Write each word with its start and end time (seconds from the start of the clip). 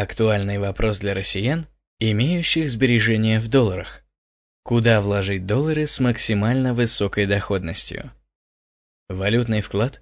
Актуальный 0.00 0.58
вопрос 0.58 1.00
для 1.00 1.12
россиян, 1.12 1.66
имеющих 1.98 2.70
сбережения 2.70 3.40
в 3.40 3.48
долларах. 3.48 4.04
Куда 4.62 5.00
вложить 5.00 5.44
доллары 5.44 5.86
с 5.86 5.98
максимально 5.98 6.72
высокой 6.72 7.26
доходностью? 7.26 8.12
Валютный 9.08 9.60
вклад 9.60 10.00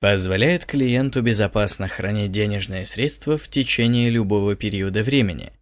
позволяет 0.00 0.64
клиенту 0.64 1.20
безопасно 1.20 1.88
хранить 1.88 2.32
денежные 2.32 2.86
средства 2.86 3.36
в 3.36 3.48
течение 3.48 4.08
любого 4.08 4.56
периода 4.56 5.02
времени. 5.02 5.52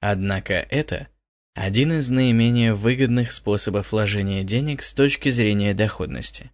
Однако 0.00 0.54
это 0.54 1.06
один 1.54 1.92
из 1.92 2.10
наименее 2.10 2.74
выгодных 2.74 3.30
способов 3.30 3.92
вложения 3.92 4.42
денег 4.42 4.82
с 4.82 4.92
точки 4.92 5.28
зрения 5.28 5.72
доходности. 5.72 6.50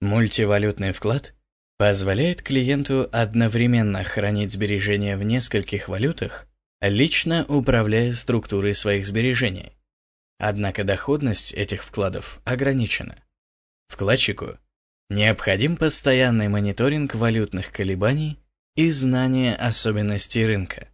Мультивалютный 0.00 0.92
вклад 0.92 1.34
позволяет 1.80 2.42
клиенту 2.42 3.08
одновременно 3.10 4.04
хранить 4.04 4.52
сбережения 4.52 5.16
в 5.16 5.22
нескольких 5.24 5.88
валютах, 5.88 6.46
лично 6.82 7.46
управляя 7.48 8.12
структурой 8.12 8.74
своих 8.74 9.06
сбережений. 9.06 9.72
Однако 10.38 10.84
доходность 10.84 11.54
этих 11.54 11.82
вкладов 11.82 12.42
ограничена. 12.44 13.16
Вкладчику 13.88 14.58
необходим 15.08 15.78
постоянный 15.78 16.48
мониторинг 16.48 17.14
валютных 17.14 17.72
колебаний 17.72 18.38
и 18.76 18.90
знание 18.90 19.56
особенностей 19.56 20.44
рынка. 20.44 20.86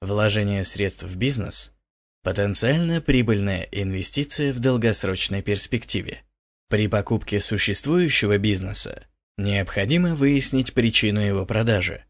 Вложение 0.00 0.64
средств 0.64 1.02
в 1.02 1.14
бизнес– 1.16 1.74
потенциально 2.22 3.02
прибыльная 3.02 3.68
инвестиция 3.70 4.54
в 4.54 4.60
долгосрочной 4.60 5.42
перспективе. 5.42 6.22
При 6.70 6.88
покупке 6.88 7.42
существующего 7.42 8.38
бизнеса 8.38 9.04
Необходимо 9.38 10.14
выяснить 10.14 10.74
причину 10.74 11.20
его 11.20 11.46
продажи. 11.46 12.04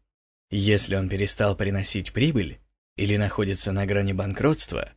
Если 0.49 0.95
он 0.95 1.07
перестал 1.07 1.55
приносить 1.55 2.11
прибыль 2.11 2.59
или 2.97 3.15
находится 3.15 3.71
на 3.71 3.85
грани 3.85 4.11
банкротства, 4.11 4.91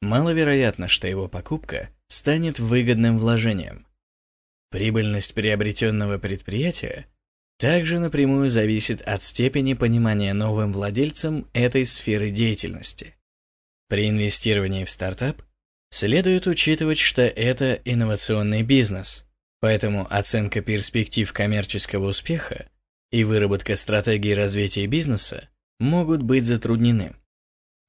маловероятно, 0.00 0.86
что 0.86 1.08
его 1.08 1.28
покупка 1.28 1.90
станет 2.06 2.58
выгодным 2.60 3.18
вложением. 3.18 3.86
Прибыльность 4.70 5.34
приобретенного 5.34 6.18
предприятия 6.18 7.06
также 7.58 7.98
напрямую 7.98 8.48
зависит 8.48 9.02
от 9.02 9.22
степени 9.22 9.74
понимания 9.74 10.32
новым 10.32 10.72
владельцам 10.72 11.48
этой 11.52 11.84
сферы 11.84 12.30
деятельности. 12.30 13.16
При 13.88 14.08
инвестировании 14.08 14.84
в 14.84 14.90
стартап 14.90 15.42
следует 15.90 16.46
учитывать, 16.46 16.98
что 16.98 17.22
это 17.22 17.74
инновационный 17.84 18.62
бизнес– 18.62 19.26
Поэтому 19.62 20.08
оценка 20.10 20.60
перспектив 20.60 21.32
коммерческого 21.32 22.08
успеха 22.08 22.68
и 23.12 23.22
выработка 23.22 23.76
стратегии 23.76 24.32
развития 24.32 24.88
бизнеса 24.88 25.50
могут 25.78 26.20
быть 26.20 26.44
затруднены. 26.44 27.14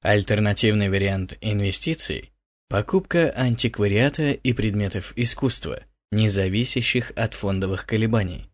Альтернативный 0.00 0.88
вариант 0.88 1.36
инвестиций– 1.40 2.30
покупка 2.68 3.30
антиквариата 3.30 4.30
и 4.30 4.52
предметов 4.52 5.14
искусства, 5.16 5.82
не 6.12 6.28
зависящих 6.28 7.10
от 7.16 7.34
фондовых 7.34 7.86
колебаний. 7.86 8.46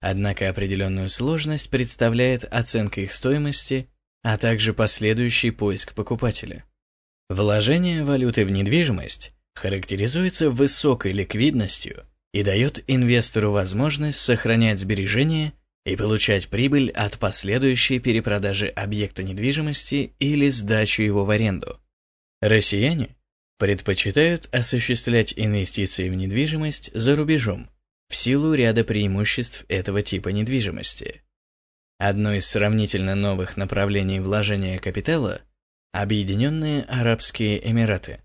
Однако 0.00 0.48
определенную 0.48 1.08
сложность 1.08 1.70
представляет 1.70 2.44
оценка 2.44 3.00
их 3.00 3.12
стоимости, 3.12 3.88
а 4.22 4.36
также 4.36 4.74
последующий 4.74 5.50
поиск 5.50 5.92
покупателя. 5.92 6.64
Вложение 7.28 8.04
валюты 8.04 8.44
в 8.44 8.52
недвижимость 8.52 9.32
характеризуется 9.56 10.50
высокой 10.50 11.10
ликвидностью– 11.10 12.06
и 12.34 12.42
дает 12.42 12.82
инвестору 12.88 13.52
возможность 13.52 14.18
сохранять 14.18 14.80
сбережения 14.80 15.52
и 15.86 15.94
получать 15.94 16.48
прибыль 16.48 16.90
от 16.90 17.16
последующей 17.16 18.00
перепродажи 18.00 18.66
объекта 18.66 19.22
недвижимости 19.22 20.14
или 20.18 20.48
сдачи 20.48 21.02
его 21.02 21.24
в 21.24 21.30
аренду. 21.30 21.80
Россияне 22.42 23.16
предпочитают 23.58 24.52
осуществлять 24.52 25.32
инвестиции 25.36 26.08
в 26.08 26.14
недвижимость 26.14 26.90
за 26.92 27.14
рубежом 27.14 27.70
в 28.08 28.16
силу 28.16 28.52
ряда 28.52 28.82
преимуществ 28.82 29.64
этого 29.68 30.02
типа 30.02 30.30
недвижимости. 30.30 31.22
Одно 31.98 32.34
из 32.34 32.48
сравнительно 32.48 33.14
новых 33.14 33.56
направлений 33.56 34.18
вложения 34.18 34.80
капитала– 34.80 35.40
Объединенные 35.92 36.82
Арабские 36.82 37.64
Эмираты. 37.70 38.18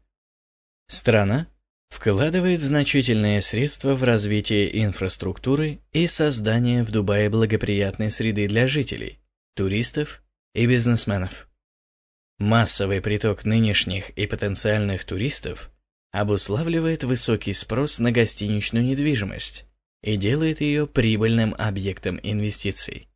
Страна, 0.88 1.46
вкладывает 1.90 2.62
значительные 2.62 3.42
средства 3.42 3.96
в 3.96 4.04
развитие 4.04 4.84
инфраструктуры 4.84 5.80
и 5.92 6.08
создание 6.08 6.84
в 6.84 6.92
Дубае 6.92 7.30
благоприятной 7.30 8.10
среды 8.10 8.48
для 8.48 8.68
жителей, 8.68 9.20
туристов 9.56 10.24
и 10.54 10.66
бизнесменов. 10.66 11.50
Массовый 12.38 13.02
приток 13.02 13.44
нынешних 13.44 14.12
и 14.12 14.26
потенциальных 14.26 15.04
туристов 15.04 15.70
обуславливает 16.12 17.04
высокий 17.04 17.52
спрос 17.52 18.00
на 18.00 18.14
гостиничную 18.14 18.86
недвижимость 18.86 19.66
и 20.02 20.16
делает 20.16 20.62
ее 20.62 20.88
прибыльным 20.88 21.54
объектом 21.58 22.18
инвестиций. 22.24 23.09